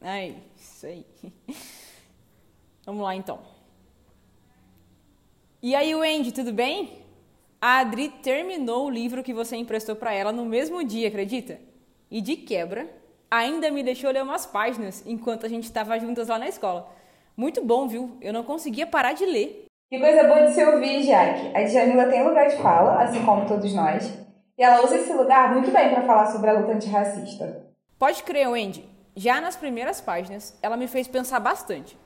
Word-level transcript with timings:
Ai, 0.00 0.36
isso 0.56 0.86
aí. 0.86 1.06
Vamos 2.86 3.02
lá 3.02 3.14
então. 3.14 3.40
E 5.62 5.74
aí, 5.74 5.94
Wendy, 5.94 6.32
tudo 6.32 6.52
bem? 6.52 7.02
A 7.60 7.80
Adri 7.80 8.08
terminou 8.08 8.86
o 8.86 8.90
livro 8.90 9.22
que 9.22 9.34
você 9.34 9.56
emprestou 9.56 9.94
para 9.94 10.14
ela 10.14 10.32
no 10.32 10.46
mesmo 10.46 10.82
dia, 10.82 11.08
acredita? 11.08 11.60
E 12.10 12.22
de 12.22 12.36
quebra, 12.36 12.88
ainda 13.30 13.70
me 13.70 13.82
deixou 13.82 14.10
ler 14.10 14.22
umas 14.22 14.46
páginas 14.46 15.04
enquanto 15.06 15.44
a 15.44 15.48
gente 15.48 15.64
estava 15.64 15.98
juntas 15.98 16.28
lá 16.28 16.38
na 16.38 16.48
escola. 16.48 16.90
Muito 17.36 17.62
bom, 17.62 17.86
viu? 17.86 18.16
Eu 18.22 18.32
não 18.32 18.42
conseguia 18.42 18.86
parar 18.86 19.12
de 19.12 19.26
ler. 19.26 19.66
Que 19.90 20.00
coisa 20.00 20.24
boa 20.24 20.46
de 20.46 20.54
se 20.54 20.64
ouvir, 20.64 21.02
Jaque. 21.02 21.54
A 21.54 21.62
Djamila 21.64 22.06
tem 22.06 22.26
lugar 22.26 22.48
de 22.48 22.56
fala, 22.56 23.02
assim 23.02 23.24
como 23.24 23.46
todos 23.46 23.74
nós, 23.74 24.10
e 24.56 24.62
ela 24.62 24.84
usa 24.84 24.96
esse 24.96 25.12
lugar 25.12 25.52
muito 25.52 25.70
bem 25.70 25.90
para 25.90 26.02
falar 26.06 26.26
sobre 26.26 26.50
a 26.50 26.52
luta 26.52 26.72
antirracista. 26.72 27.66
Pode 27.98 28.22
crer, 28.22 28.48
Wendy. 28.48 28.88
Já 29.16 29.40
nas 29.40 29.56
primeiras 29.56 30.00
páginas, 30.00 30.56
ela 30.62 30.76
me 30.76 30.86
fez 30.86 31.08
pensar 31.08 31.40
bastante. 31.40 31.98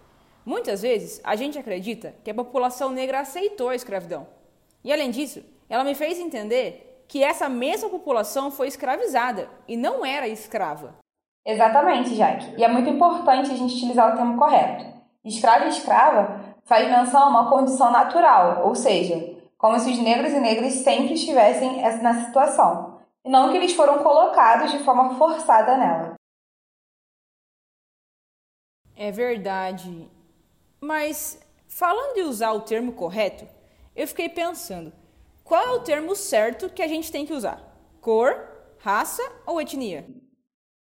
Muitas 0.44 0.82
vezes, 0.82 1.20
a 1.24 1.36
gente 1.36 1.58
acredita 1.58 2.14
que 2.24 2.30
a 2.30 2.34
população 2.34 2.90
negra 2.90 3.20
aceitou 3.20 3.68
a 3.68 3.74
escravidão. 3.74 4.27
E 4.82 4.92
além 4.92 5.10
disso, 5.10 5.42
ela 5.68 5.84
me 5.84 5.94
fez 5.94 6.18
entender 6.18 7.04
que 7.08 7.22
essa 7.22 7.48
mesma 7.48 7.88
população 7.88 8.50
foi 8.50 8.68
escravizada 8.68 9.48
e 9.68 9.77
não 9.77 10.04
era 10.04 10.28
escrava. 10.28 10.96
Exatamente, 11.46 12.14
Jaque. 12.14 12.54
E 12.56 12.64
é 12.64 12.68
muito 12.68 12.88
importante 12.88 13.50
a 13.50 13.55
gente 13.55 13.74
utilizar 13.74 14.12
o 14.12 14.16
termo 14.16 14.38
correto. 14.38 14.84
Escravo 15.24 15.66
e 15.66 15.68
escrava 15.68 16.41
faz 16.64 16.88
menção 16.88 17.22
a 17.22 17.28
uma 17.28 17.50
condição 17.50 17.91
natural, 17.91 18.66
ou 18.66 18.74
seja, 18.74 19.34
como 19.58 19.78
se 19.78 19.91
os 19.91 19.98
negros 19.98 20.32
e 20.32 20.41
negras 20.41 20.72
sempre 20.74 21.14
estivessem 21.14 21.82
nessa 21.82 22.27
situação, 22.27 22.98
e 23.24 23.30
não 23.30 23.50
que 23.50 23.56
eles 23.56 23.74
foram 23.74 23.98
colocados 23.98 24.70
de 24.70 24.78
forma 24.80 25.14
forçada 25.16 25.77
nela. 25.77 26.14
É 28.96 29.10
verdade. 29.10 30.08
Mas, 30.80 31.41
falando 31.66 32.14
de 32.14 32.22
usar 32.22 32.52
o 32.52 32.60
termo 32.60 32.92
correto, 32.92 33.46
eu 33.94 34.06
fiquei 34.06 34.28
pensando: 34.28 34.92
qual 35.42 35.62
é 35.62 35.70
o 35.70 35.80
termo 35.80 36.14
certo 36.14 36.69
que 36.69 36.82
a 36.82 36.88
gente 36.88 37.10
tem 37.10 37.27
que 37.27 37.32
usar? 37.32 37.60
Cor, 38.00 38.36
raça 38.78 39.22
ou 39.46 39.60
etnia? 39.60 40.04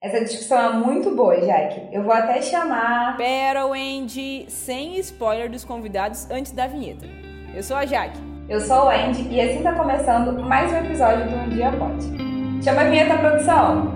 Essa 0.02 0.24
discussão 0.24 0.58
é 0.60 0.74
muito 0.74 1.16
boa, 1.16 1.40
Jaque. 1.40 1.90
Eu 1.92 2.04
vou 2.04 2.12
até 2.14 2.42
chamar. 2.42 3.18
Pera, 3.18 3.68
Wendy, 3.68 4.48
sem 4.50 4.98
spoiler 4.98 5.50
dos 5.50 5.64
convidados 5.64 6.28
antes 6.32 6.52
da 6.52 6.66
vinheta. 6.66 7.06
Eu 7.54 7.62
sou 7.62 7.78
a 7.78 7.86
Jaque. 7.86 8.18
Eu 8.50 8.60
sou 8.60 8.76
a 8.78 8.86
Wendy 8.86 9.30
e 9.30 9.40
assim 9.40 9.62
tá 9.62 9.74
começando 9.76 10.34
mais 10.42 10.72
um 10.72 10.78
episódio 10.78 11.30
do 11.30 11.36
Um 11.36 11.50
Dia 11.50 11.72
Pode. 11.72 12.64
Chama 12.64 12.82
a 12.82 12.84
vinheta, 12.86 13.18
produção! 13.18 13.96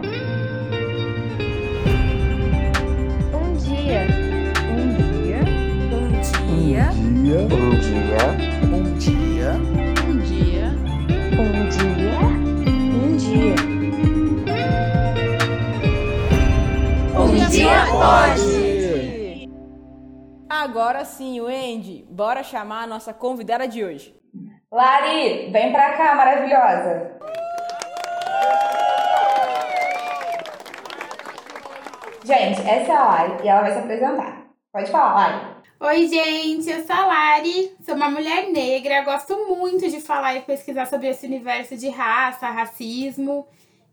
Dia. 7.36 7.48
dia, 7.80 8.18
Um 8.72 8.98
dia, 8.98 9.52
um 10.08 10.18
dia, 10.20 10.72
Um 11.38 11.68
dia. 11.68 11.92
um 12.96 13.18
dia, 13.18 13.18
um 13.18 13.18
dia. 13.18 13.56
Um 17.20 17.50
dia 17.50 17.86
pode. 17.92 19.50
Agora 20.50 21.04
sim, 21.04 21.42
Wendy, 21.42 22.06
bora 22.10 22.42
chamar 22.42 22.84
a 22.84 22.88
nossa 22.88 23.14
convidada 23.14 23.68
de 23.68 23.84
hoje. 23.84 24.16
Lari, 24.72 25.52
vem 25.52 25.72
pra 25.74 25.98
cá, 25.98 26.16
maravilhosa! 26.16 27.16
Gente, 32.24 32.62
essa 32.62 32.92
é 32.92 32.96
a 32.96 33.04
Lari 33.06 33.44
e 33.44 33.48
ela 33.48 33.62
vai 33.62 33.72
se 33.74 33.80
apresentar. 33.80 34.46
Pode 34.72 34.90
falar, 34.92 35.14
Lari. 35.14 35.55
Oi, 35.78 36.08
gente, 36.08 36.70
eu 36.70 36.88
sou 36.88 36.96
a 36.96 37.06
Lari, 37.06 37.76
sou 37.86 37.96
uma 37.96 38.10
mulher 38.10 38.50
negra, 38.50 39.04
gosto 39.04 39.36
muito 39.46 39.90
de 39.90 40.00
falar 40.00 40.34
e 40.36 40.42
pesquisar 40.42 40.86
sobre 40.86 41.10
esse 41.10 41.26
universo 41.26 41.76
de 41.76 41.90
raça, 41.90 42.50
racismo. 42.50 43.46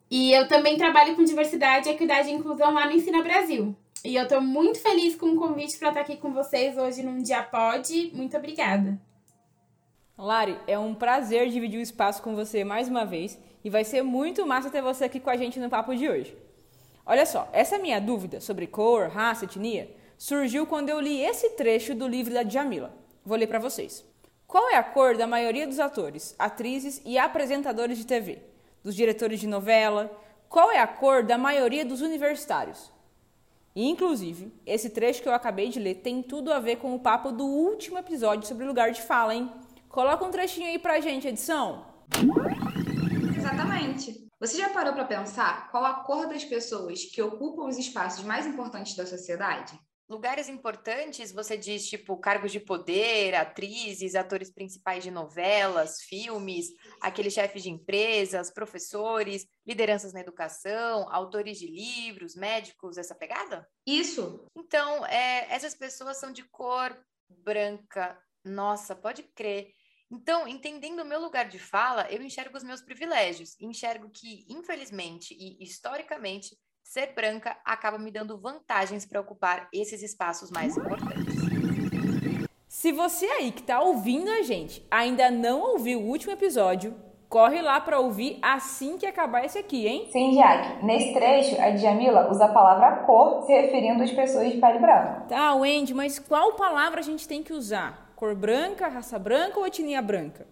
E 0.08 0.30
eu 0.32 0.46
também 0.46 0.78
trabalho 0.78 1.16
com 1.16 1.24
diversidade, 1.24 1.88
equidade 1.88 2.28
e 2.28 2.32
inclusão 2.32 2.72
lá 2.72 2.86
no 2.86 2.92
Ensina 2.92 3.20
Brasil. 3.20 3.74
E 4.04 4.14
eu 4.14 4.28
tô 4.28 4.40
muito 4.40 4.78
feliz 4.78 5.16
com 5.16 5.30
o 5.30 5.36
convite 5.36 5.76
para 5.76 5.88
estar 5.88 6.00
aqui 6.02 6.16
com 6.16 6.32
vocês 6.32 6.78
hoje 6.78 7.02
num 7.02 7.20
Dia 7.20 7.42
Pod. 7.42 8.12
Muito 8.14 8.36
obrigada. 8.36 8.96
Lari, 10.16 10.56
é 10.68 10.78
um 10.78 10.94
prazer 10.94 11.48
dividir 11.48 11.80
o 11.80 11.82
espaço 11.82 12.22
com 12.22 12.36
você 12.36 12.62
mais 12.62 12.88
uma 12.88 13.04
vez 13.04 13.36
e 13.64 13.68
vai 13.68 13.82
ser 13.82 14.02
muito 14.02 14.46
massa 14.46 14.70
ter 14.70 14.82
você 14.82 15.04
aqui 15.06 15.18
com 15.18 15.30
a 15.30 15.36
gente 15.36 15.58
no 15.58 15.68
papo 15.68 15.96
de 15.96 16.08
hoje. 16.08 16.36
Olha 17.04 17.26
só, 17.26 17.48
essa 17.52 17.76
minha 17.76 18.00
dúvida 18.00 18.40
sobre 18.40 18.68
cor, 18.68 19.08
raça, 19.08 19.46
etnia 19.46 20.00
surgiu 20.22 20.64
quando 20.64 20.88
eu 20.88 21.00
li 21.00 21.20
esse 21.20 21.50
trecho 21.50 21.96
do 21.96 22.06
livro 22.06 22.32
da 22.32 22.44
Djamila. 22.44 22.94
Vou 23.24 23.36
ler 23.36 23.48
para 23.48 23.58
vocês. 23.58 24.04
Qual 24.46 24.70
é 24.70 24.76
a 24.76 24.82
cor 24.84 25.16
da 25.16 25.26
maioria 25.26 25.66
dos 25.66 25.80
atores, 25.80 26.36
atrizes 26.38 27.02
e 27.04 27.18
apresentadores 27.18 27.98
de 27.98 28.06
TV? 28.06 28.40
Dos 28.84 28.94
diretores 28.94 29.40
de 29.40 29.48
novela? 29.48 30.16
Qual 30.48 30.70
é 30.70 30.78
a 30.78 30.86
cor 30.86 31.24
da 31.24 31.36
maioria 31.36 31.84
dos 31.84 32.02
universitários? 32.02 32.92
E, 33.74 33.88
inclusive, 33.88 34.52
esse 34.64 34.90
trecho 34.90 35.20
que 35.22 35.28
eu 35.28 35.34
acabei 35.34 35.70
de 35.70 35.80
ler 35.80 35.96
tem 35.96 36.22
tudo 36.22 36.52
a 36.52 36.60
ver 36.60 36.76
com 36.76 36.94
o 36.94 37.00
papo 37.00 37.32
do 37.32 37.44
último 37.44 37.98
episódio 37.98 38.46
sobre 38.46 38.64
lugar 38.64 38.92
de 38.92 39.02
fala, 39.02 39.34
hein? 39.34 39.50
Coloca 39.88 40.24
um 40.24 40.30
trechinho 40.30 40.68
aí 40.68 40.78
pra 40.78 41.00
gente, 41.00 41.26
edição. 41.26 41.84
Exatamente. 43.36 44.30
Você 44.38 44.56
já 44.56 44.68
parou 44.68 44.92
para 44.92 45.04
pensar 45.04 45.68
qual 45.72 45.84
a 45.84 45.94
cor 45.94 46.28
das 46.28 46.44
pessoas 46.44 47.06
que 47.06 47.20
ocupam 47.20 47.64
os 47.64 47.76
espaços 47.76 48.22
mais 48.22 48.46
importantes 48.46 48.94
da 48.94 49.04
sociedade? 49.04 49.76
Lugares 50.12 50.46
importantes, 50.46 51.32
você 51.32 51.56
diz, 51.56 51.88
tipo, 51.88 52.18
cargos 52.18 52.52
de 52.52 52.60
poder, 52.60 53.34
atrizes, 53.34 54.14
atores 54.14 54.52
principais 54.52 55.02
de 55.02 55.10
novelas, 55.10 56.02
filmes, 56.02 56.66
aqueles 57.00 57.32
chefes 57.32 57.62
de 57.62 57.70
empresas, 57.70 58.50
professores, 58.50 59.46
lideranças 59.66 60.12
na 60.12 60.20
educação, 60.20 61.10
autores 61.10 61.58
de 61.58 61.66
livros, 61.66 62.36
médicos, 62.36 62.98
essa 62.98 63.14
pegada? 63.14 63.66
Isso. 63.86 64.46
Então, 64.54 65.06
é, 65.06 65.46
essas 65.48 65.74
pessoas 65.74 66.18
são 66.18 66.30
de 66.30 66.42
cor 66.50 66.94
branca. 67.26 68.22
Nossa, 68.44 68.94
pode 68.94 69.22
crer. 69.22 69.72
Então, 70.10 70.46
entendendo 70.46 71.00
o 71.00 71.06
meu 71.06 71.22
lugar 71.22 71.48
de 71.48 71.58
fala, 71.58 72.06
eu 72.12 72.22
enxergo 72.22 72.54
os 72.54 72.62
meus 72.62 72.82
privilégios. 72.82 73.58
Enxergo 73.58 74.10
que, 74.10 74.44
infelizmente 74.46 75.32
e 75.32 75.64
historicamente, 75.64 76.54
ser 76.92 77.14
branca 77.14 77.56
acaba 77.64 77.98
me 77.98 78.10
dando 78.10 78.36
vantagens 78.36 79.06
para 79.06 79.18
ocupar 79.18 79.66
esses 79.72 80.02
espaços 80.02 80.50
mais 80.50 80.76
importantes. 80.76 81.36
Se 82.68 82.92
você 82.92 83.24
aí 83.24 83.50
que 83.50 83.62
tá 83.62 83.80
ouvindo 83.80 84.30
a 84.30 84.42
gente 84.42 84.86
ainda 84.90 85.30
não 85.30 85.62
ouviu 85.62 86.00
o 86.00 86.06
último 86.06 86.34
episódio, 86.34 86.94
corre 87.30 87.62
lá 87.62 87.80
para 87.80 87.98
ouvir 87.98 88.38
assim 88.42 88.98
que 88.98 89.06
acabar 89.06 89.42
esse 89.42 89.56
aqui, 89.56 89.86
hein? 89.86 90.10
Sim, 90.12 90.34
Jaque. 90.34 90.84
Nesse 90.84 91.14
trecho, 91.14 91.58
a 91.62 91.70
Djamila 91.70 92.30
usa 92.30 92.44
a 92.44 92.52
palavra 92.52 93.04
cor 93.06 93.42
se 93.46 93.58
referindo 93.58 94.02
às 94.02 94.12
pessoas 94.12 94.52
de 94.52 94.60
pele 94.60 94.78
branca. 94.78 95.24
Tá, 95.30 95.54
Wendy, 95.54 95.94
mas 95.94 96.18
qual 96.18 96.56
palavra 96.56 97.00
a 97.00 97.02
gente 97.02 97.26
tem 97.26 97.42
que 97.42 97.54
usar? 97.54 98.12
Cor 98.14 98.34
branca, 98.34 98.88
raça 98.88 99.18
branca 99.18 99.58
ou 99.58 99.66
etnia 99.66 100.02
branca? 100.02 100.46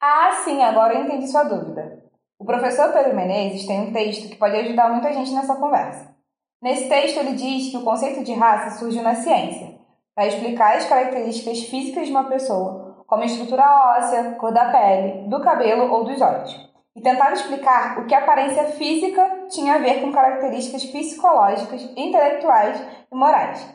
Ah, 0.00 0.30
sim, 0.44 0.62
agora 0.62 0.94
eu 0.94 1.02
entendi 1.02 1.26
sua 1.26 1.42
dúvida. 1.42 2.05
O 2.38 2.44
professor 2.44 2.92
Pedro 2.92 3.16
Menezes 3.16 3.66
tem 3.66 3.80
um 3.80 3.92
texto 3.92 4.28
que 4.28 4.36
pode 4.36 4.54
ajudar 4.56 4.90
muita 4.90 5.10
gente 5.10 5.32
nessa 5.32 5.56
conversa. 5.56 6.14
Nesse 6.62 6.86
texto, 6.86 7.18
ele 7.18 7.32
diz 7.32 7.70
que 7.70 7.78
o 7.78 7.82
conceito 7.82 8.22
de 8.22 8.34
raça 8.34 8.78
surgiu 8.78 9.02
na 9.02 9.14
ciência, 9.14 9.74
para 10.14 10.26
explicar 10.26 10.76
as 10.76 10.84
características 10.84 11.62
físicas 11.64 12.06
de 12.06 12.10
uma 12.10 12.24
pessoa, 12.24 13.04
como 13.06 13.22
a 13.22 13.26
estrutura 13.26 13.96
óssea, 13.96 14.32
cor 14.32 14.52
da 14.52 14.70
pele, 14.70 15.28
do 15.28 15.40
cabelo 15.40 15.90
ou 15.90 16.04
dos 16.04 16.20
olhos, 16.20 16.54
e 16.94 17.00
tentava 17.00 17.32
explicar 17.32 17.98
o 17.98 18.06
que 18.06 18.14
a 18.14 18.18
aparência 18.18 18.64
física 18.64 19.46
tinha 19.48 19.76
a 19.76 19.78
ver 19.78 20.02
com 20.02 20.12
características 20.12 20.84
psicológicas, 20.84 21.90
intelectuais 21.96 22.78
e 23.10 23.14
morais. 23.14 23.66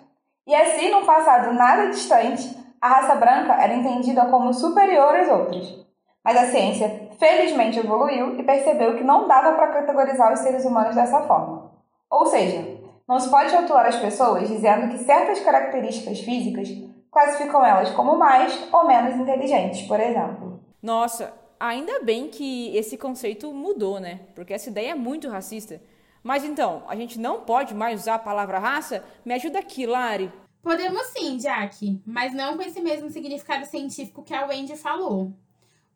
E 0.46 0.54
assim, 0.54 0.92
num 0.92 1.06
passado 1.06 1.52
nada 1.54 1.90
distante, 1.90 2.56
a 2.80 2.90
raça 2.90 3.16
branca 3.16 3.54
era 3.54 3.74
entendida 3.74 4.26
como 4.26 4.54
superior 4.54 5.16
às 5.16 5.30
outras. 5.30 5.82
Mas 6.24 6.38
a 6.38 6.52
ciência 6.52 7.10
felizmente 7.20 7.80
evoluiu 7.80 8.40
e 8.40 8.44
percebeu 8.44 8.96
que 8.96 9.04
não 9.04 9.28
dava 9.28 9.54
para 9.54 9.74
categorizar 9.74 10.32
os 10.34 10.40
seres 10.40 10.66
humanos 10.66 10.96
dessa 10.96 11.22
forma. 11.22 11.72
Ou 12.10 12.26
seja, 12.28 12.80
não 13.08 13.20
se 13.20 13.30
pode 13.30 13.56
rotular 13.56 13.88
as 13.88 13.96
pessoas 13.96 14.48
dizendo 14.48 14.90
que 14.90 15.04
certas 15.04 15.40
características 15.40 16.20
físicas 16.20 16.70
classificam 17.12 17.66
elas 17.66 17.90
como 17.92 18.18
mais 18.18 18.58
ou 18.72 18.88
menos 18.88 19.16
inteligentes, 19.16 19.82
por 19.88 20.00
exemplo. 20.00 20.60
Nossa, 20.82 21.34
ainda 21.60 22.02
bem 22.04 22.30
que 22.30 22.76
esse 22.76 22.98
conceito 22.98 23.52
mudou, 23.54 24.00
né? 24.00 24.22
Porque 24.34 24.54
essa 24.54 24.70
ideia 24.70 24.92
é 24.92 24.96
muito 24.96 25.30
racista. 25.30 25.82
Mas 26.24 26.44
então, 26.44 26.84
a 26.88 26.96
gente 26.96 27.20
não 27.20 27.42
pode 27.42 27.74
mais 27.74 28.02
usar 28.02 28.16
a 28.16 28.20
palavra 28.20 28.60
raça? 28.60 29.04
Me 29.26 29.34
ajuda 29.34 29.60
aqui, 29.60 29.86
Lari. 29.86 30.32
Podemos 30.62 31.08
sim, 31.08 31.38
Jack, 31.38 32.00
mas 32.06 32.34
não 32.34 32.56
com 32.56 32.62
esse 32.62 32.80
mesmo 32.80 33.10
significado 33.10 33.66
científico 33.66 34.24
que 34.24 34.34
a 34.34 34.46
Wendy 34.46 34.78
falou. 34.78 35.34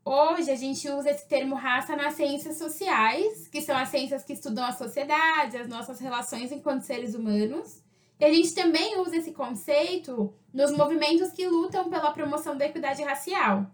Hoje 0.07 0.51
a 0.51 0.55
gente 0.55 0.87
usa 0.87 1.09
esse 1.09 1.27
termo 1.27 1.55
raça 1.55 1.95
nas 1.95 2.13
ciências 2.13 2.59
sociais, 2.59 3.47
que 3.47 3.59
são 3.59 3.75
as 3.75 3.89
ciências 3.89 4.23
que 4.23 4.33
estudam 4.33 4.63
a 4.63 4.71
sociedade, 4.71 5.57
as 5.57 5.67
nossas 5.67 5.99
relações 5.99 6.51
enquanto 6.51 6.83
seres 6.83 7.15
humanos. 7.15 7.81
E 8.19 8.23
a 8.23 8.31
gente 8.31 8.53
também 8.53 8.99
usa 8.99 9.17
esse 9.17 9.31
conceito 9.31 10.31
nos 10.53 10.71
movimentos 10.77 11.31
que 11.31 11.47
lutam 11.47 11.89
pela 11.89 12.11
promoção 12.11 12.55
da 12.55 12.67
equidade 12.67 13.01
racial. 13.01 13.65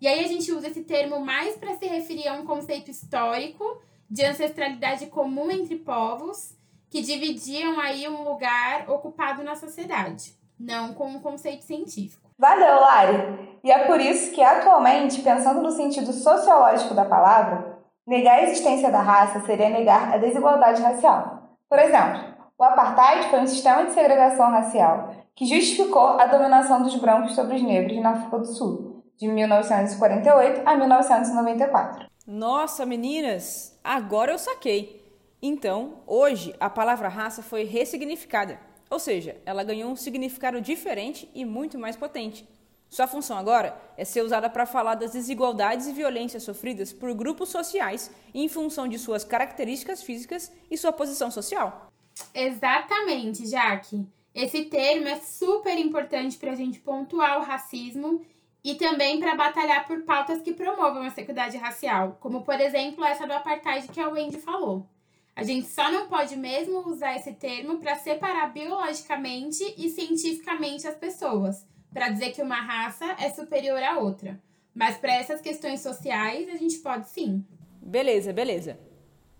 E 0.00 0.06
aí 0.06 0.24
a 0.24 0.28
gente 0.28 0.52
usa 0.52 0.68
esse 0.68 0.84
termo 0.84 1.18
mais 1.18 1.56
para 1.56 1.76
se 1.76 1.86
referir 1.86 2.28
a 2.28 2.34
um 2.34 2.46
conceito 2.46 2.88
histórico 2.88 3.82
de 4.08 4.24
ancestralidade 4.24 5.06
comum 5.06 5.50
entre 5.50 5.74
povos 5.74 6.54
que 6.88 7.02
dividiam 7.02 7.80
aí 7.80 8.08
um 8.08 8.22
lugar 8.22 8.88
ocupado 8.88 9.42
na 9.42 9.56
sociedade, 9.56 10.34
não 10.60 10.92
com 10.92 11.06
um 11.06 11.20
conceito 11.20 11.64
científico. 11.64 12.28
Valeu, 12.38 12.80
Lari! 12.80 13.58
E 13.64 13.70
é 13.70 13.86
por 13.86 14.00
isso 14.00 14.32
que, 14.32 14.42
atualmente, 14.42 15.22
pensando 15.22 15.62
no 15.62 15.70
sentido 15.70 16.12
sociológico 16.12 16.94
da 16.94 17.04
palavra, 17.04 17.78
negar 18.06 18.38
a 18.38 18.42
existência 18.42 18.90
da 18.90 19.00
raça 19.00 19.40
seria 19.40 19.70
negar 19.70 20.12
a 20.12 20.18
desigualdade 20.18 20.82
racial. 20.82 21.56
Por 21.68 21.78
exemplo, 21.78 22.34
o 22.58 22.64
apartheid 22.64 23.28
foi 23.30 23.40
um 23.40 23.46
sistema 23.46 23.84
de 23.84 23.92
segregação 23.92 24.50
racial 24.50 25.14
que 25.34 25.46
justificou 25.46 26.20
a 26.20 26.26
dominação 26.26 26.82
dos 26.82 26.94
brancos 26.96 27.34
sobre 27.34 27.56
os 27.56 27.62
negros 27.62 27.98
na 27.98 28.10
África 28.10 28.38
do 28.38 28.46
Sul, 28.46 29.02
de 29.16 29.26
1948 29.28 30.62
a 30.66 30.76
1994. 30.76 32.06
Nossa, 32.26 32.84
meninas, 32.84 33.78
agora 33.82 34.32
eu 34.32 34.38
saquei. 34.38 35.00
Então, 35.42 36.02
hoje, 36.06 36.54
a 36.60 36.68
palavra 36.68 37.08
raça 37.08 37.42
foi 37.42 37.64
ressignificada, 37.64 38.58
ou 38.90 38.98
seja, 38.98 39.40
ela 39.46 39.62
ganhou 39.62 39.90
um 39.90 39.96
significado 39.96 40.60
diferente 40.60 41.30
e 41.32 41.44
muito 41.44 41.78
mais 41.78 41.96
potente. 41.96 42.46
Sua 42.90 43.06
função 43.06 43.38
agora 43.38 43.80
é 43.96 44.04
ser 44.04 44.22
usada 44.22 44.50
para 44.50 44.66
falar 44.66 44.96
das 44.96 45.12
desigualdades 45.12 45.86
e 45.86 45.92
violências 45.92 46.42
sofridas 46.42 46.92
por 46.92 47.14
grupos 47.14 47.48
sociais 47.48 48.10
em 48.34 48.48
função 48.48 48.88
de 48.88 48.98
suas 48.98 49.22
características 49.22 50.02
físicas 50.02 50.52
e 50.68 50.76
sua 50.76 50.92
posição 50.92 51.30
social. 51.30 51.86
Exatamente, 52.34 53.46
Jaque. 53.46 54.04
Esse 54.34 54.64
termo 54.64 55.06
é 55.06 55.16
super 55.20 55.78
importante 55.78 56.36
para 56.36 56.50
a 56.50 56.56
gente 56.56 56.80
pontuar 56.80 57.38
o 57.38 57.44
racismo 57.44 58.22
e 58.62 58.74
também 58.74 59.20
para 59.20 59.36
batalhar 59.36 59.86
por 59.86 60.02
pautas 60.02 60.42
que 60.42 60.52
promovam 60.52 61.04
essa 61.04 61.20
equidade 61.20 61.56
racial, 61.56 62.18
como 62.20 62.42
por 62.42 62.60
exemplo 62.60 63.04
essa 63.04 63.26
do 63.26 63.32
apartheid 63.32 63.86
que 63.88 64.00
a 64.00 64.08
Wendy 64.08 64.38
falou. 64.38 64.86
A 65.34 65.42
gente 65.42 65.68
só 65.68 65.90
não 65.90 66.08
pode 66.08 66.36
mesmo 66.36 66.86
usar 66.88 67.16
esse 67.16 67.32
termo 67.32 67.78
para 67.78 67.96
separar 67.96 68.52
biologicamente 68.52 69.62
e 69.76 69.88
cientificamente 69.88 70.86
as 70.86 70.96
pessoas, 70.96 71.66
para 71.92 72.08
dizer 72.10 72.32
que 72.32 72.42
uma 72.42 72.60
raça 72.60 73.16
é 73.18 73.30
superior 73.30 73.82
à 73.82 73.98
outra. 73.98 74.40
Mas 74.74 74.96
para 74.96 75.14
essas 75.14 75.40
questões 75.40 75.80
sociais, 75.80 76.48
a 76.48 76.56
gente 76.56 76.78
pode 76.78 77.08
sim. 77.08 77.44
Beleza, 77.80 78.32
beleza. 78.32 78.78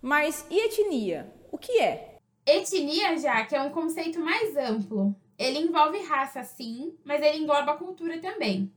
Mas 0.01 0.45
e 0.49 0.59
etnia? 0.59 1.31
O 1.51 1.57
que 1.57 1.79
é? 1.79 2.17
Etnia, 2.45 3.17
já 3.17 3.45
que 3.45 3.55
é 3.55 3.61
um 3.61 3.69
conceito 3.69 4.19
mais 4.19 4.55
amplo. 4.57 5.15
Ele 5.37 5.59
envolve 5.59 5.99
raça, 6.03 6.43
sim, 6.43 6.95
mas 7.03 7.21
ele 7.21 7.37
engloba 7.37 7.77
cultura 7.77 8.19
também. 8.19 8.71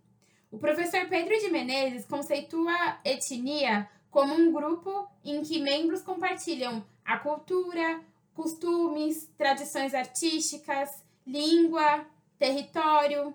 O 0.51 0.59
professor 0.59 1.07
Pedro 1.09 1.37
de 1.39 1.51
Menezes 1.51 2.07
conceitua 2.07 2.99
etnia 3.05 3.89
como 4.15 4.33
um 4.33 4.53
grupo 4.53 5.09
em 5.25 5.43
que 5.43 5.59
membros 5.59 6.01
compartilham 6.01 6.85
a 7.05 7.19
cultura, 7.19 8.01
costumes, 8.33 9.29
tradições 9.37 9.93
artísticas, 9.93 10.89
língua, 11.27 12.07
território 12.39 13.35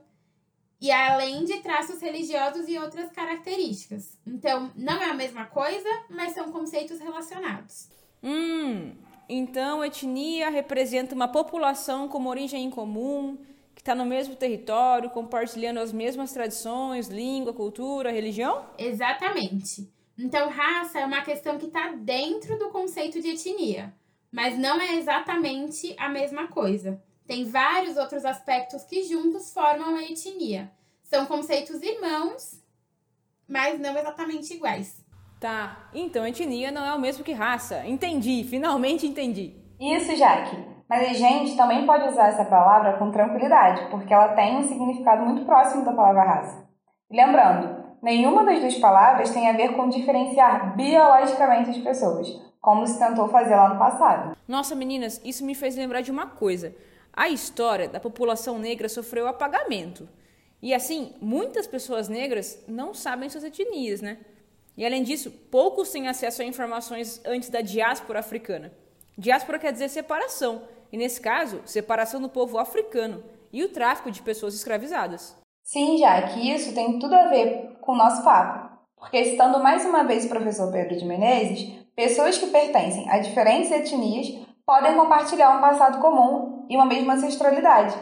e 0.80 0.90
além 0.90 1.44
de 1.44 1.58
traços 1.58 2.02
religiosos 2.02 2.70
e 2.70 2.80
outras 2.80 3.12
características. 3.12 4.18
Então, 4.26 4.72
não 4.74 5.04
é 5.04 5.10
a 5.10 5.14
mesma 5.14 5.48
coisa, 5.48 5.90
mas 6.10 6.32
são 6.32 6.50
conceitos 6.50 6.98
relacionados. 7.00 7.90
Hum, 8.24 8.94
então 9.28 9.84
etnia 9.84 10.50
representa 10.50 11.14
uma 11.14 11.28
população 11.28 12.08
com 12.08 12.20
uma 12.20 12.30
origem 12.30 12.64
em 12.64 12.70
comum, 12.70 13.38
que 13.76 13.82
está 13.82 13.94
no 13.94 14.06
mesmo 14.06 14.34
território, 14.34 15.10
compartilhando 15.10 15.82
as 15.82 15.92
mesmas 15.92 16.32
tradições, 16.32 17.10
língua, 17.10 17.52
cultura, 17.52 18.14
religião? 18.14 18.66
Exatamente. 18.78 19.99
Então, 20.20 20.50
raça 20.50 21.00
é 21.00 21.06
uma 21.06 21.22
questão 21.22 21.58
que 21.58 21.68
está 21.68 21.94
dentro 21.94 22.60
do 22.60 22.70
conceito 22.70 23.22
de 23.22 23.30
etnia, 23.30 23.94
mas 24.30 24.58
não 24.58 24.80
é 24.80 24.96
exatamente 24.96 25.96
a 25.98 26.10
mesma 26.10 26.48
coisa. 26.48 27.02
Tem 27.26 27.46
vários 27.46 27.96
outros 27.96 28.26
aspectos 28.26 28.84
que 28.84 29.04
juntos 29.04 29.54
formam 29.54 29.96
a 29.96 30.04
etnia. 30.04 30.70
São 31.04 31.26
conceitos 31.26 31.82
irmãos, 31.82 32.62
mas 33.48 33.80
não 33.80 33.98
exatamente 33.98 34.54
iguais. 34.54 35.04
Tá, 35.40 35.90
então 35.94 36.28
etnia 36.28 36.70
não 36.70 36.86
é 36.86 36.94
o 36.94 37.00
mesmo 37.00 37.24
que 37.24 37.32
raça. 37.32 37.88
Entendi, 37.88 38.44
finalmente 38.44 39.08
entendi. 39.08 39.56
Isso, 39.80 40.14
Jaque. 40.18 40.58
Mas 40.90 41.12
a 41.12 41.14
gente 41.14 41.56
também 41.56 41.86
pode 41.86 42.10
usar 42.10 42.28
essa 42.28 42.44
palavra 42.44 42.98
com 42.98 43.10
tranquilidade, 43.10 43.90
porque 43.90 44.14
ela 44.14 44.34
tem 44.34 44.58
um 44.58 44.68
significado 44.68 45.24
muito 45.24 45.46
próximo 45.46 45.86
da 45.86 45.94
palavra 45.94 46.24
raça. 46.24 46.68
E 47.10 47.16
lembrando, 47.16 47.79
nenhuma 48.02 48.44
das 48.46 48.60
duas 48.60 48.78
palavras 48.78 49.32
tem 49.32 49.50
a 49.50 49.54
ver 49.54 49.76
com 49.76 49.90
diferenciar 49.90 50.76
biologicamente 50.76 51.72
as 51.72 51.78
pessoas, 51.78 52.28
como 52.62 52.86
se 52.86 53.00
tentou 53.00 53.28
fazer 53.30 53.56
lá 53.56 53.70
no 53.70 53.80
passado. 53.80 54.36
Nossa, 54.48 54.76
meninas, 54.76 55.22
isso 55.24 55.46
me 55.46 55.56
fez 55.56 55.76
lembrar 55.76 56.02
de 56.02 56.12
uma 56.12 56.28
coisa. 56.28 56.76
A 57.14 57.30
história 57.30 57.88
da 57.88 58.00
população 58.00 58.58
negra 58.60 58.88
sofreu 58.88 59.28
apagamento. 59.28 60.08
E 60.62 60.74
assim, 60.74 61.14
muitas 61.22 61.68
pessoas 61.68 62.08
negras 62.08 62.64
não 62.68 62.94
sabem 62.94 63.30
suas 63.30 63.44
etnias, 63.44 64.02
né? 64.02 64.18
E 64.76 64.86
além 64.86 65.04
disso, 65.04 65.32
poucos 65.52 65.92
têm 65.92 66.08
acesso 66.08 66.42
a 66.42 66.46
informações 66.46 67.22
antes 67.26 67.50
da 67.50 67.62
diáspora 67.62 68.20
africana. 68.20 68.72
Diáspora 69.18 69.60
quer 69.60 69.74
dizer 69.74 69.90
separação, 69.90 70.64
e 70.92 70.98
nesse 70.98 71.20
caso, 71.20 71.62
separação 71.66 72.22
do 72.22 72.30
povo 72.30 72.58
africano 72.58 73.24
e 73.52 73.64
o 73.64 73.70
tráfico 73.70 74.10
de 74.10 74.22
pessoas 74.22 74.54
escravizadas. 74.54 75.36
Sim, 75.64 75.98
já 75.98 76.22
que 76.24 76.52
isso 76.52 76.74
tem 76.74 77.00
tudo 77.00 77.16
a 77.16 77.28
ver 77.28 77.78
com 77.82 77.94
o 77.94 77.98
nosso 77.98 78.24
papo. 78.24 78.70
Porque, 78.98 79.24
citando 79.24 79.64
mais 79.64 79.86
uma 79.86 80.04
vez 80.04 80.26
o 80.26 80.30
professor 80.30 80.72
Pedro 80.72 80.98
de 80.98 81.06
Menezes, 81.06 81.72
pessoas 81.96 82.38
que 82.38 82.48
pertencem 82.48 83.10
a 83.10 83.20
diferentes 83.20 83.72
etnias 83.72 84.28
podem 84.66 84.96
compartilhar 84.96 85.58
um 85.58 85.62
passado 85.62 86.00
comum 86.00 86.66
e 86.70 86.76
uma 86.76 86.86
mesma 86.86 87.14
ancestralidade. 87.14 87.96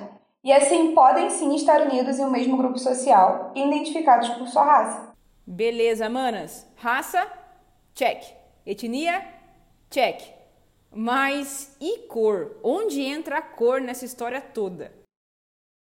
E 0.44 0.52
assim 0.52 0.94
podem 0.94 1.30
sim 1.30 1.56
estar 1.56 1.82
unidos 1.82 2.18
em 2.18 2.26
um 2.26 2.32
mesmo 2.32 2.58
grupo 2.58 2.78
social 2.78 3.52
e 3.56 3.66
identificados 3.66 4.30
por 4.30 4.48
sua 4.48 4.64
raça. 4.64 5.14
Beleza, 5.46 6.10
manas. 6.10 6.68
Raça? 6.76 7.26
Check. 7.94 8.24
Etnia? 8.66 9.26
Check. 9.90 10.22
Mas 10.92 11.76
e 11.80 12.00
cor? 12.08 12.58
Onde 12.64 13.02
entra 13.02 13.38
a 13.38 13.42
cor 13.42 13.80
nessa 13.80 14.06
história 14.06 14.42
toda? 14.42 14.97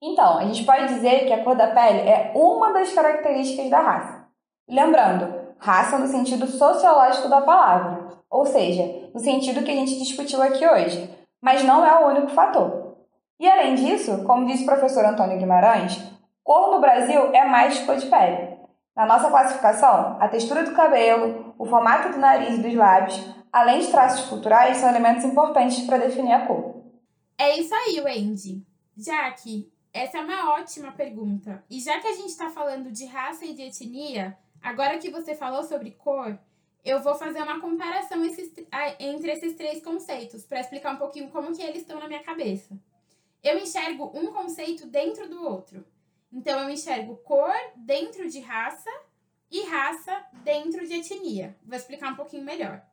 Então, 0.02 0.38
a 0.38 0.46
gente 0.46 0.64
pode 0.64 0.88
dizer 0.88 1.26
que 1.26 1.34
a 1.34 1.44
cor 1.44 1.56
da 1.56 1.68
pele 1.68 2.08
é 2.08 2.32
uma 2.34 2.72
das 2.72 2.94
características 2.94 3.70
da 3.70 3.80
raça. 3.80 4.28
Lembrando, 4.70 5.34
raça 5.58 5.98
no 5.98 6.08
sentido 6.08 6.48
sociológico 6.48 7.28
da 7.28 7.42
palavra, 7.42 8.08
ou 8.30 8.46
seja, 8.46 9.10
no 9.14 9.20
sentido 9.20 9.64
que 9.64 9.72
a 9.72 9.76
gente 9.76 10.00
discutiu 10.00 10.42
aqui 10.42 10.66
hoje, 10.66 11.10
mas 11.42 11.64
não 11.64 11.86
é 11.86 12.00
o 12.00 12.08
único 12.08 12.30
fator. 12.30 12.96
E 13.40 13.48
além 13.48 13.76
disso, 13.76 14.24
como 14.26 14.46
disse 14.46 14.64
o 14.64 14.66
professor 14.66 15.04
Antônio 15.06 15.38
Guimarães, 15.38 16.02
cor 16.44 16.72
no 16.72 16.80
Brasil 16.80 17.34
é 17.34 17.46
mais 17.46 17.80
cor 17.80 17.98
de 17.98 18.06
pele. 18.06 18.58
Na 18.96 19.06
nossa 19.06 19.30
classificação, 19.30 20.18
a 20.20 20.28
textura 20.28 20.64
do 20.64 20.74
cabelo, 20.76 21.54
o 21.58 21.66
formato 21.66 22.10
do 22.10 22.18
nariz 22.18 22.58
e 22.58 22.62
dos 22.62 22.74
lábios, 22.74 23.22
além 23.52 23.80
de 23.80 23.88
traços 23.88 24.30
culturais, 24.30 24.78
são 24.78 24.90
elementos 24.90 25.24
importantes 25.24 25.82
para 25.86 25.98
definir 25.98 26.34
a 26.34 26.46
cor. 26.46 26.84
É 27.38 27.58
isso 27.58 27.74
aí, 27.74 28.02
Wendy. 28.02 28.62
Jaque, 28.98 29.72
essa 29.94 30.20
é 30.20 30.22
uma 30.22 30.54
ótima 30.54 30.92
pergunta. 30.92 31.64
E 31.70 31.80
já 31.80 32.00
que 32.00 32.08
a 32.08 32.14
gente 32.14 32.30
está 32.30 32.50
falando 32.50 32.92
de 32.92 33.06
raça 33.06 33.46
e 33.46 33.54
de 33.54 33.64
etnia, 33.64 34.38
agora 34.62 35.00
que 35.00 35.10
você 35.10 35.36
falou 35.36 35.64
sobre 35.64 35.92
cor, 35.92 36.38
eu 36.84 37.02
vou 37.02 37.16
fazer 37.16 37.42
uma 37.42 37.60
comparação 37.60 38.24
esses, 38.24 38.54
entre 39.00 39.32
esses 39.32 39.56
três 39.56 39.84
conceitos 39.84 40.46
para 40.46 40.60
explicar 40.60 40.94
um 40.94 40.98
pouquinho 40.98 41.30
como 41.30 41.56
que 41.56 41.62
eles 41.62 41.82
estão 41.82 42.00
na 42.00 42.08
minha 42.08 42.24
cabeça. 42.24 42.80
Eu 43.44 43.58
enxergo 43.58 44.12
um 44.14 44.28
conceito 44.28 44.86
dentro 44.88 45.30
do 45.30 45.44
outro. 45.44 45.86
Então 46.32 46.62
eu 46.62 46.70
enxergo 46.70 47.18
cor 47.18 47.54
dentro 47.76 48.30
de 48.30 48.40
raça 48.40 48.90
e 49.50 49.64
raça 49.64 50.26
dentro 50.44 50.86
de 50.86 50.94
etnia. 50.94 51.58
Vou 51.66 51.76
explicar 51.76 52.12
um 52.12 52.16
pouquinho 52.16 52.44
melhor. 52.44 52.86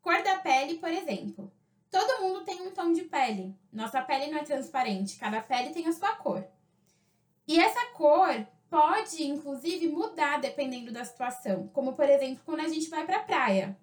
Cor 0.00 0.22
da 0.22 0.38
pele, 0.38 0.78
por 0.78 0.88
exemplo. 0.88 1.52
Todo 1.90 2.22
mundo 2.22 2.44
tem 2.44 2.62
um 2.62 2.70
tom 2.70 2.92
de 2.92 3.02
pele. 3.02 3.54
Nossa 3.72 4.00
pele 4.00 4.30
não 4.30 4.38
é 4.38 4.44
transparente, 4.44 5.18
cada 5.18 5.40
pele 5.40 5.70
tem 5.70 5.86
a 5.86 5.92
sua 5.92 6.14
cor. 6.16 6.44
E 7.46 7.58
essa 7.58 7.86
cor 7.94 8.46
pode, 8.70 9.24
inclusive, 9.24 9.88
mudar 9.88 10.40
dependendo 10.40 10.92
da 10.92 11.04
situação. 11.04 11.68
Como, 11.72 11.94
por 11.94 12.08
exemplo, 12.08 12.42
quando 12.46 12.60
a 12.60 12.68
gente 12.68 12.88
vai 12.88 13.04
para 13.04 13.16
a 13.16 13.24
praia. 13.24 13.76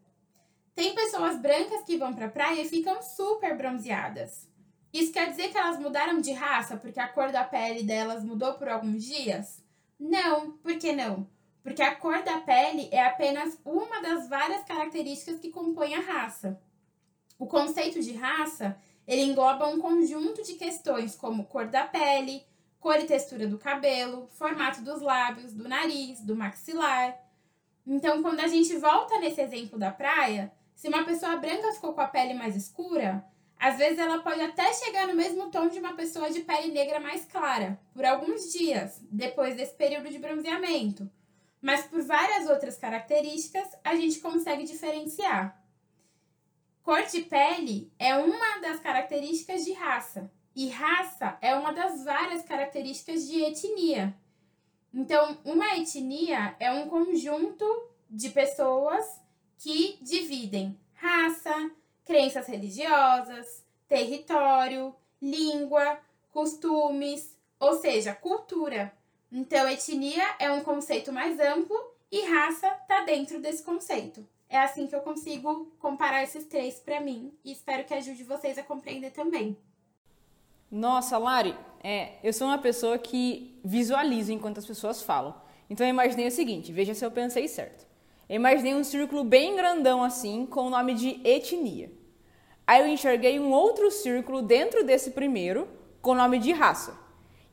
Tem 0.73 0.95
pessoas 0.95 1.37
brancas 1.39 1.83
que 1.83 1.97
vão 1.97 2.13
para 2.13 2.27
a 2.27 2.31
praia 2.31 2.61
e 2.61 2.69
ficam 2.69 3.01
super 3.01 3.57
bronzeadas. 3.57 4.47
Isso 4.93 5.11
quer 5.11 5.29
dizer 5.29 5.49
que 5.49 5.57
elas 5.57 5.79
mudaram 5.79 6.21
de 6.21 6.31
raça 6.31 6.77
porque 6.77 6.99
a 6.99 7.07
cor 7.07 7.31
da 7.31 7.43
pele 7.43 7.83
delas 7.83 8.23
mudou 8.23 8.53
por 8.53 8.69
alguns 8.69 9.03
dias? 9.03 9.63
Não, 9.99 10.51
por 10.51 10.77
que 10.77 10.93
não? 10.93 11.27
Porque 11.61 11.81
a 11.81 11.95
cor 11.95 12.23
da 12.23 12.39
pele 12.39 12.87
é 12.91 13.03
apenas 13.05 13.59
uma 13.65 14.01
das 14.01 14.29
várias 14.29 14.63
características 14.63 15.39
que 15.39 15.49
compõem 15.49 15.95
a 15.95 15.99
raça. 15.99 16.57
O 17.39 17.45
conceito 17.45 18.01
de 18.01 18.13
raça 18.13 18.77
Ele 19.07 19.21
engloba 19.21 19.67
um 19.67 19.79
conjunto 19.79 20.43
de 20.43 20.55
questões 20.55 21.15
como 21.15 21.45
cor 21.45 21.67
da 21.67 21.85
pele, 21.85 22.45
cor 22.79 22.99
e 22.99 23.05
textura 23.05 23.47
do 23.47 23.57
cabelo, 23.57 24.27
formato 24.31 24.81
dos 24.81 25.01
lábios, 25.01 25.53
do 25.53 25.67
nariz, 25.67 26.19
do 26.21 26.35
maxilar. 26.35 27.17
Então, 27.85 28.21
quando 28.21 28.41
a 28.41 28.47
gente 28.47 28.75
volta 28.75 29.17
nesse 29.19 29.41
exemplo 29.41 29.79
da 29.79 29.91
praia, 29.91 30.51
se 30.75 30.89
uma 30.89 31.05
pessoa 31.05 31.37
branca 31.37 31.71
ficou 31.71 31.93
com 31.93 32.01
a 32.01 32.07
pele 32.07 32.33
mais 32.33 32.55
escura, 32.55 33.25
às 33.57 33.77
vezes 33.77 33.97
ela 33.97 34.19
pode 34.19 34.41
até 34.41 34.71
chegar 34.73 35.07
no 35.07 35.15
mesmo 35.15 35.49
tom 35.49 35.67
de 35.67 35.79
uma 35.79 35.93
pessoa 35.93 36.29
de 36.29 36.41
pele 36.41 36.71
negra 36.71 36.99
mais 36.99 37.25
clara, 37.25 37.79
por 37.93 38.05
alguns 38.05 38.51
dias, 38.51 39.01
depois 39.09 39.55
desse 39.55 39.73
período 39.73 40.09
de 40.09 40.19
bronzeamento. 40.19 41.09
Mas 41.61 41.85
por 41.87 42.01
várias 42.03 42.47
outras 42.49 42.77
características, 42.77 43.67
a 43.83 43.95
gente 43.95 44.19
consegue 44.19 44.63
diferenciar. 44.63 45.59
Cor 46.87 47.03
de 47.03 47.23
pele 47.23 47.91
é 47.99 48.15
uma 48.15 48.59
das 48.59 48.79
características 48.79 49.65
de 49.65 49.73
raça, 49.73 50.31
e 50.55 50.69
raça 50.69 51.37
é 51.41 51.53
uma 51.53 51.73
das 51.73 52.05
várias 52.05 52.43
características 52.43 53.27
de 53.27 53.43
etnia. 53.43 54.15
Então, 54.93 55.37
uma 55.43 55.75
etnia 55.75 56.55
é 56.57 56.71
um 56.71 56.87
conjunto 56.87 57.65
de 58.09 58.29
pessoas 58.29 59.19
que 59.57 59.99
dividem 60.01 60.79
raça, 60.93 61.69
crenças 62.05 62.47
religiosas, 62.47 63.65
território, 63.85 64.95
língua, 65.21 65.99
costumes, 66.31 67.37
ou 67.59 67.73
seja, 67.81 68.15
cultura. 68.15 68.97
Então, 69.29 69.67
etnia 69.67 70.35
é 70.39 70.49
um 70.49 70.63
conceito 70.63 71.11
mais 71.11 71.37
amplo 71.37 71.77
e 72.09 72.21
raça 72.29 72.65
está 72.81 73.03
dentro 73.03 73.41
desse 73.41 73.61
conceito. 73.61 74.25
É 74.49 74.57
assim 74.57 74.87
que 74.87 74.95
eu 74.95 75.01
consigo 75.01 75.73
comparar 75.79 76.23
esses 76.23 76.45
três 76.45 76.75
para 76.79 77.01
mim 77.01 77.33
e 77.43 77.51
espero 77.51 77.83
que 77.83 77.93
ajude 77.93 78.23
vocês 78.23 78.57
a 78.57 78.63
compreender 78.63 79.11
também. 79.11 79.57
Nossa, 80.71 81.17
Lari, 81.17 81.55
é, 81.83 82.13
eu 82.23 82.31
sou 82.31 82.47
uma 82.47 82.57
pessoa 82.57 82.97
que 82.97 83.59
visualiza 83.63 84.33
enquanto 84.33 84.57
as 84.57 84.65
pessoas 84.65 85.01
falam. 85.01 85.35
Então 85.69 85.85
eu 85.85 85.89
imaginei 85.89 86.27
o 86.27 86.31
seguinte, 86.31 86.71
veja 86.71 86.93
se 86.93 87.05
eu 87.05 87.11
pensei 87.11 87.47
certo. 87.47 87.85
Eu 88.29 88.35
imaginei 88.35 88.73
um 88.73 88.83
círculo 88.83 89.23
bem 89.23 89.55
grandão 89.55 90.03
assim, 90.03 90.45
com 90.45 90.67
o 90.67 90.69
nome 90.69 90.93
de 90.93 91.21
etnia. 91.25 91.91
Aí 92.65 92.81
eu 92.81 92.87
enxerguei 92.87 93.39
um 93.39 93.51
outro 93.51 93.89
círculo 93.91 94.41
dentro 94.41 94.83
desse 94.83 95.11
primeiro, 95.11 95.67
com 96.01 96.11
o 96.11 96.15
nome 96.15 96.39
de 96.39 96.51
raça. 96.51 96.97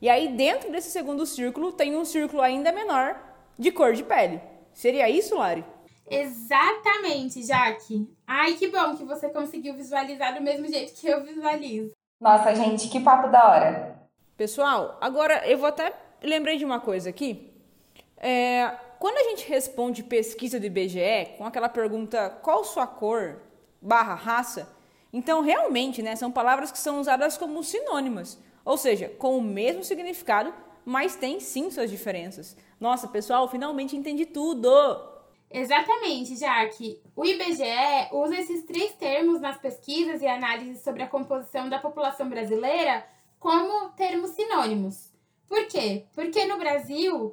E 0.01 0.09
aí 0.09 0.29
dentro 0.29 0.71
desse 0.71 0.91
segundo 0.91 1.25
círculo 1.25 1.71
tem 1.71 1.95
um 1.95 2.03
círculo 2.03 2.41
ainda 2.41 2.71
menor 2.71 3.17
de 3.57 3.71
cor 3.71 3.93
de 3.93 4.03
pele. 4.03 4.41
Seria 4.73 5.09
isso, 5.09 5.35
Lari? 5.35 5.63
Exatamente, 6.09 7.43
Jaque. 7.43 8.07
Ai, 8.27 8.53
que 8.53 8.67
bom 8.67 8.95
que 8.95 9.03
você 9.03 9.29
conseguiu 9.29 9.73
visualizar 9.73 10.35
do 10.35 10.41
mesmo 10.41 10.67
jeito 10.67 10.93
que 10.93 11.07
eu 11.07 11.23
visualizo. 11.23 11.91
Nossa, 12.19 12.53
gente, 12.55 12.89
que 12.89 12.99
papo 12.99 13.29
da 13.29 13.49
hora. 13.49 13.99
Pessoal, 14.37 14.97
agora 15.01 15.47
eu 15.47 15.57
vou 15.57 15.67
até 15.67 15.93
lembrei 16.21 16.57
de 16.57 16.65
uma 16.65 16.79
coisa 16.79 17.09
aqui. 17.09 17.51
É, 18.17 18.71
quando 18.99 19.17
a 19.17 19.29
gente 19.29 19.47
responde 19.47 20.03
pesquisa 20.03 20.59
do 20.59 20.65
IBGE 20.65 21.35
com 21.37 21.45
aquela 21.45 21.69
pergunta 21.69 22.29
qual 22.41 22.63
sua 22.63 22.87
cor 22.87 23.41
barra 23.81 24.15
raça, 24.15 24.69
então 25.13 25.41
realmente 25.41 26.01
né, 26.01 26.15
são 26.15 26.31
palavras 26.31 26.71
que 26.71 26.77
são 26.77 26.99
usadas 26.99 27.37
como 27.37 27.63
sinônimas, 27.63 28.39
ou 28.63 28.77
seja, 28.77 29.09
com 29.09 29.37
o 29.37 29.41
mesmo 29.41 29.83
significado, 29.83 30.53
mas 30.83 31.15
tem 31.15 31.39
sim 31.39 31.69
suas 31.69 31.89
diferenças. 31.89 32.57
Nossa, 32.79 33.07
pessoal, 33.07 33.47
finalmente 33.49 33.95
entendi 33.95 34.25
tudo! 34.25 34.69
Exatamente, 35.57 36.35
Jaque. 36.35 36.99
O 37.15 37.23
IBGE 37.23 38.09
usa 38.11 38.37
esses 38.37 38.65
três 38.65 38.91
termos 38.95 39.39
nas 39.39 39.57
pesquisas 39.57 40.21
e 40.21 40.27
análises 40.27 40.83
sobre 40.83 41.01
a 41.01 41.07
composição 41.07 41.69
da 41.69 41.79
população 41.79 42.27
brasileira 42.27 43.07
como 43.39 43.89
termos 43.91 44.31
sinônimos. 44.31 45.13
Por 45.47 45.65
quê? 45.67 46.07
Porque 46.13 46.43
no 46.43 46.57
Brasil 46.57 47.31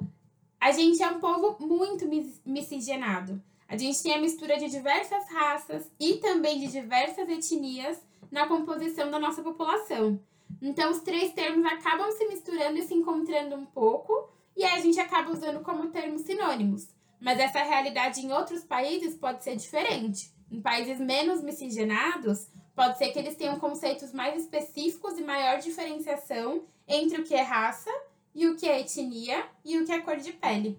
a 0.57 0.71
gente 0.71 1.03
é 1.03 1.07
um 1.09 1.19
povo 1.19 1.57
muito 1.59 2.07
miscigenado. 2.45 3.43
A 3.67 3.75
gente 3.75 4.01
tem 4.01 4.13
a 4.13 4.21
mistura 4.21 4.55
de 4.57 4.69
diversas 4.69 5.27
raças 5.27 5.91
e 5.99 6.13
também 6.13 6.61
de 6.61 6.67
diversas 6.67 7.27
etnias 7.27 8.01
na 8.31 8.47
composição 8.47 9.11
da 9.11 9.19
nossa 9.19 9.43
população. 9.43 10.17
Então, 10.61 10.91
os 10.91 11.01
três 11.01 11.33
termos 11.33 11.65
acabam 11.65 12.09
se 12.13 12.25
misturando 12.29 12.77
e 12.79 12.83
se 12.83 12.93
encontrando 12.93 13.53
um 13.57 13.65
pouco, 13.65 14.29
e 14.55 14.63
aí 14.63 14.79
a 14.79 14.81
gente 14.81 14.97
acaba 14.97 15.29
usando 15.29 15.61
como 15.61 15.87
termos 15.87 16.21
sinônimos. 16.21 16.87
Mas 17.23 17.39
essa 17.39 17.63
realidade 17.63 18.19
em 18.19 18.33
outros 18.33 18.65
países 18.65 19.15
pode 19.15 19.45
ser 19.45 19.55
diferente. 19.55 20.29
Em 20.51 20.61
países 20.61 20.99
menos 20.99 21.41
miscigenados, 21.41 22.49
pode 22.75 22.97
ser 22.97 23.11
que 23.11 23.17
eles 23.17 23.35
tenham 23.35 23.57
conceitos 23.57 24.11
mais 24.11 24.41
específicos 24.41 25.17
e 25.17 25.23
maior 25.23 25.57
diferenciação 25.59 26.65
entre 26.85 27.21
o 27.21 27.23
que 27.23 27.33
é 27.33 27.41
raça 27.41 27.89
e 28.35 28.45
o 28.45 28.57
que 28.57 28.67
é 28.67 28.81
etnia 28.81 29.45
e 29.63 29.77
o 29.77 29.85
que 29.85 29.91
é 29.93 30.01
cor 30.01 30.17
de 30.17 30.33
pele. 30.33 30.77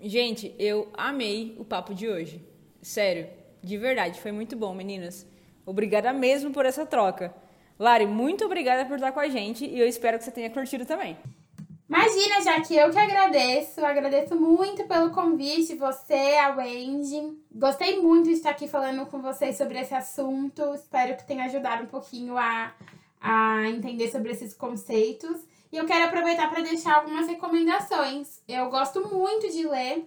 Gente, 0.00 0.54
eu 0.58 0.90
amei 0.94 1.54
o 1.58 1.64
papo 1.66 1.94
de 1.94 2.08
hoje. 2.08 2.42
Sério, 2.80 3.28
de 3.62 3.76
verdade, 3.76 4.20
foi 4.22 4.32
muito 4.32 4.56
bom, 4.56 4.74
meninas. 4.74 5.26
Obrigada 5.66 6.14
mesmo 6.14 6.50
por 6.50 6.64
essa 6.64 6.86
troca. 6.86 7.34
Lari, 7.78 8.06
muito 8.06 8.46
obrigada 8.46 8.86
por 8.86 8.94
estar 8.94 9.12
com 9.12 9.20
a 9.20 9.28
gente 9.28 9.66
e 9.66 9.78
eu 9.78 9.86
espero 9.86 10.16
que 10.16 10.24
você 10.24 10.30
tenha 10.30 10.48
curtido 10.48 10.86
também. 10.86 11.18
Imagina, 11.96 12.42
já 12.42 12.60
que 12.60 12.74
eu 12.74 12.90
que 12.90 12.98
agradeço, 12.98 13.86
agradeço 13.86 14.34
muito 14.34 14.84
pelo 14.84 15.12
convite, 15.12 15.76
você, 15.76 16.34
a 16.42 16.48
Wendy. 16.48 17.38
Gostei 17.54 18.00
muito 18.00 18.24
de 18.24 18.32
estar 18.32 18.50
aqui 18.50 18.66
falando 18.66 19.06
com 19.06 19.22
vocês 19.22 19.56
sobre 19.56 19.78
esse 19.78 19.94
assunto. 19.94 20.74
Espero 20.74 21.16
que 21.16 21.24
tenha 21.24 21.44
ajudado 21.44 21.84
um 21.84 21.86
pouquinho 21.86 22.36
a, 22.36 22.74
a 23.20 23.68
entender 23.68 24.10
sobre 24.10 24.32
esses 24.32 24.52
conceitos. 24.52 25.36
E 25.70 25.76
eu 25.76 25.86
quero 25.86 26.06
aproveitar 26.06 26.50
para 26.50 26.64
deixar 26.64 26.96
algumas 26.96 27.28
recomendações. 27.28 28.42
Eu 28.48 28.68
gosto 28.70 29.08
muito 29.08 29.48
de 29.52 29.64
ler, 29.64 30.04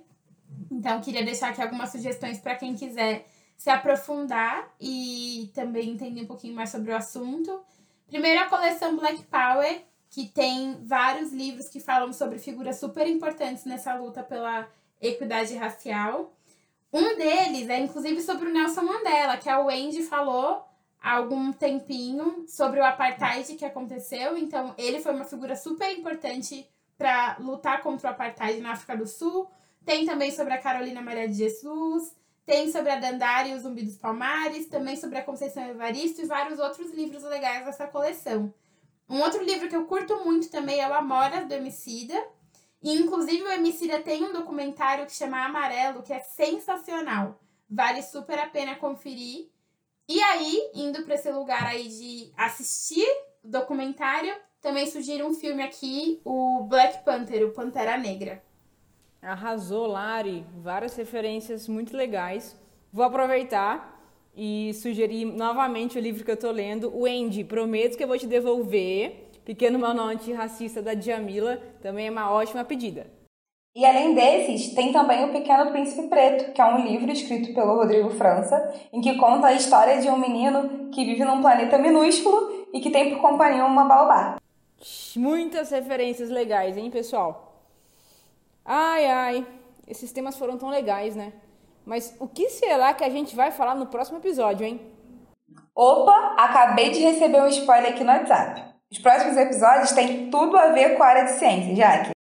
então 0.69 0.99
queria 0.99 1.23
deixar 1.23 1.51
aqui 1.51 1.61
algumas 1.61 1.89
sugestões 1.89 2.37
para 2.37 2.55
quem 2.55 2.75
quiser 2.75 3.25
se 3.55 3.69
aprofundar 3.69 4.75
e 4.77 5.49
também 5.55 5.91
entender 5.91 6.23
um 6.23 6.27
pouquinho 6.27 6.53
mais 6.53 6.69
sobre 6.69 6.91
o 6.91 6.97
assunto. 6.97 7.61
Primeiro, 8.09 8.41
a 8.41 8.45
coleção 8.47 8.97
Black 8.97 9.23
Power, 9.23 9.87
que 10.09 10.27
tem 10.27 10.83
vários 10.83 11.31
livros 11.31 11.69
que 11.69 11.79
falam 11.79 12.13
sobre 12.13 12.39
figuras 12.39 12.79
super 12.79 13.07
importantes 13.07 13.65
nessa 13.65 13.93
luta 13.95 14.23
pela 14.23 14.67
equidade 15.01 15.55
racial. 15.55 16.33
Um 16.91 17.15
deles 17.15 17.69
é 17.69 17.79
inclusive 17.79 18.21
sobre 18.21 18.49
o 18.49 18.53
Nelson 18.53 18.83
Mandela, 18.83 19.37
que 19.37 19.49
a 19.49 19.59
Wendy 19.59 20.03
falou 20.03 20.63
há 21.01 21.15
algum 21.15 21.51
tempinho 21.51 22.45
sobre 22.47 22.79
o 22.79 22.85
apartheid 22.85 23.55
que 23.55 23.65
aconteceu. 23.65 24.37
Então, 24.37 24.73
ele 24.77 24.99
foi 24.99 25.13
uma 25.13 25.25
figura 25.25 25.55
super 25.55 25.91
importante 25.97 26.67
para 26.97 27.37
lutar 27.39 27.83
contra 27.83 28.09
o 28.09 28.11
apartheid 28.11 28.59
na 28.59 28.71
África 28.71 28.95
do 28.95 29.05
Sul. 29.05 29.49
Tem 29.85 30.05
também 30.05 30.31
sobre 30.31 30.53
a 30.53 30.57
Carolina 30.57 31.01
Maria 31.01 31.27
de 31.27 31.35
Jesus, 31.35 32.15
tem 32.45 32.71
sobre 32.71 32.91
a 32.91 32.99
Dandara 32.99 33.47
e 33.47 33.53
o 33.53 33.59
Zumbi 33.59 33.83
dos 33.83 33.97
Palmares, 33.97 34.67
também 34.67 34.95
sobre 34.95 35.17
a 35.17 35.23
Conceição 35.23 35.63
Evaristo 35.67 36.21
e 36.21 36.25
vários 36.25 36.59
outros 36.59 36.91
livros 36.93 37.23
legais 37.23 37.65
dessa 37.65 37.87
coleção. 37.87 38.53
Um 39.09 39.21
outro 39.21 39.43
livro 39.43 39.69
que 39.69 39.75
eu 39.75 39.85
curto 39.85 40.23
muito 40.25 40.49
também 40.49 40.79
é 40.79 40.87
o 40.87 40.93
Amoras, 40.93 41.47
do 41.47 41.53
Emicida. 41.53 42.21
E, 42.81 42.93
inclusive, 42.93 43.43
o 43.43 43.51
Emicida 43.51 43.99
tem 43.99 44.23
um 44.23 44.33
documentário 44.33 45.05
que 45.05 45.13
chama 45.13 45.43
Amarelo, 45.43 46.03
que 46.03 46.13
é 46.13 46.19
sensacional. 46.19 47.39
Vale 47.69 48.01
super 48.03 48.37
a 48.39 48.47
pena 48.47 48.75
conferir. 48.75 49.49
E 50.07 50.21
aí, 50.21 50.71
indo 50.73 51.03
para 51.03 51.15
esse 51.15 51.31
lugar 51.31 51.65
aí 51.65 51.87
de 51.87 52.31
assistir 52.37 53.07
o 53.43 53.47
documentário, 53.47 54.33
também 54.61 54.85
sugiro 54.85 55.27
um 55.27 55.33
filme 55.33 55.63
aqui, 55.63 56.21
o 56.23 56.63
Black 56.63 57.03
Panther, 57.03 57.45
o 57.45 57.51
Pantera 57.51 57.97
Negra. 57.97 58.43
Arrasou, 59.21 59.87
Lari. 59.87 60.45
Várias 60.57 60.95
referências 60.95 61.67
muito 61.67 61.95
legais. 61.95 62.55
Vou 62.93 63.03
aproveitar 63.03 63.96
e 64.37 64.71
sugerir 64.75 65.25
novamente 65.25 65.97
o 65.97 66.01
livro 66.01 66.23
que 66.23 66.29
eu 66.29 66.37
tô 66.37 66.51
lendo, 66.51 66.95
o 66.95 67.07
Andy, 67.07 67.43
prometo 67.43 67.97
que 67.97 68.03
eu 68.03 68.07
vou 68.07 68.19
te 68.19 68.27
devolver. 68.27 69.31
Pequeno 69.43 69.79
Manual 69.79 70.09
Antirracista 70.09 70.81
da 70.81 70.93
Djamila, 70.93 71.57
também 71.81 72.07
é 72.07 72.11
uma 72.11 72.29
ótima 72.29 72.63
pedida. 72.63 73.07
E 73.75 73.85
além 73.85 74.13
desses, 74.13 74.73
tem 74.73 74.91
também 74.91 75.23
O 75.25 75.31
Pequeno 75.31 75.71
Príncipe 75.71 76.07
Preto, 76.07 76.51
que 76.51 76.61
é 76.61 76.65
um 76.65 76.85
livro 76.85 77.11
escrito 77.11 77.53
pelo 77.53 77.75
Rodrigo 77.75 78.09
França, 78.11 78.73
em 78.91 79.01
que 79.01 79.15
conta 79.17 79.47
a 79.47 79.53
história 79.53 80.01
de 80.01 80.09
um 80.09 80.17
menino 80.17 80.89
que 80.89 81.05
vive 81.05 81.23
num 81.23 81.41
planeta 81.41 81.77
minúsculo 81.77 82.67
e 82.73 82.79
que 82.79 82.91
tem 82.91 83.09
por 83.09 83.21
companhia 83.21 83.65
uma 83.65 83.85
baobá. 83.85 84.37
Muitas 85.15 85.71
referências 85.71 86.29
legais, 86.29 86.75
hein, 86.75 86.91
pessoal? 86.91 87.63
Ai, 88.65 89.05
ai, 89.05 89.47
esses 89.87 90.11
temas 90.11 90.37
foram 90.37 90.57
tão 90.57 90.69
legais, 90.69 91.15
né? 91.15 91.33
Mas 91.87 92.13
o 92.19 92.27
que 92.27 92.49
será 92.49 92.93
que 92.93 93.03
a 93.05 93.09
gente 93.09 93.33
vai 93.33 93.49
falar 93.49 93.73
no 93.73 93.85
próximo 93.85 94.17
episódio, 94.17 94.67
hein? 94.67 94.81
Opa, 95.73 96.35
acabei 96.37 96.91
de 96.91 96.99
receber 96.99 97.41
um 97.41 97.47
spoiler 97.47 97.93
aqui 97.93 98.03
no 98.03 98.11
WhatsApp. 98.11 98.61
Os 98.91 98.99
próximos 98.99 99.37
episódios 99.37 99.93
têm 99.93 100.29
tudo 100.29 100.57
a 100.57 100.73
ver 100.73 100.97
com 100.97 101.03
a 101.03 101.07
área 101.07 101.23
de 101.23 101.31
ciência, 101.31 101.73
Jaque. 101.73 102.11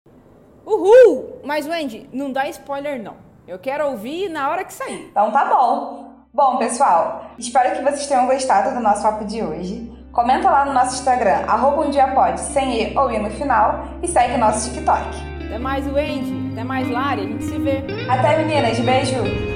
Uhul! 0.65 1.41
Mas, 1.43 1.67
Wendy, 1.67 2.09
não 2.13 2.31
dá 2.31 2.49
spoiler 2.49 3.03
não. 3.03 3.17
Eu 3.49 3.59
quero 3.59 3.89
ouvir 3.89 4.29
na 4.29 4.49
hora 4.49 4.65
que 4.65 4.73
sair. 4.73 5.09
Então 5.11 5.33
tá 5.33 5.45
bom. 5.47 6.13
Bom, 6.33 6.59
pessoal, 6.59 7.31
espero 7.37 7.75
que 7.75 7.83
vocês 7.83 8.07
tenham 8.07 8.27
gostado 8.27 8.73
do 8.73 8.81
nosso 8.81 9.03
papo 9.03 9.25
de 9.25 9.43
hoje. 9.43 9.93
Comenta 10.13 10.49
lá 10.49 10.65
no 10.65 10.73
nosso 10.73 10.95
Instagram, 10.95 11.45
arroba 11.49 11.83
um 11.83 11.91
dia 11.91 12.07
pode, 12.15 12.41
sem 12.41 12.93
E 12.93 12.97
ou 12.97 13.11
I 13.11 13.19
no 13.19 13.31
final, 13.31 13.85
e 14.01 14.07
segue 14.07 14.35
o 14.35 14.39
nosso 14.39 14.71
TikTok. 14.71 15.05
Até 15.45 15.59
mais, 15.59 15.85
Wendy. 15.93 16.53
Até 16.53 16.63
mais, 16.63 16.89
Lari. 16.89 17.23
A 17.23 17.25
gente 17.25 17.45
se 17.45 17.59
vê. 17.59 17.83
Até, 18.09 18.37
meninas. 18.45 18.79
Beijo. 18.79 19.56